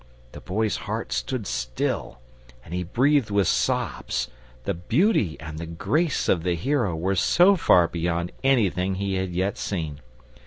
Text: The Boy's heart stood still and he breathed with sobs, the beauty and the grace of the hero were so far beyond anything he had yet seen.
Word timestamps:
The 0.31 0.41
Boy's 0.41 0.77
heart 0.77 1.13
stood 1.13 1.45
still 1.45 2.19
and 2.65 2.73
he 2.73 2.81
breathed 2.83 3.29
with 3.29 3.47
sobs, 3.47 4.29
the 4.63 4.73
beauty 4.73 5.37
and 5.39 5.59
the 5.59 5.67
grace 5.67 6.27
of 6.27 6.41
the 6.41 6.55
hero 6.55 6.95
were 6.95 7.13
so 7.13 7.55
far 7.55 7.87
beyond 7.87 8.31
anything 8.43 8.95
he 8.95 9.13
had 9.17 9.29
yet 9.29 9.59
seen. 9.59 10.01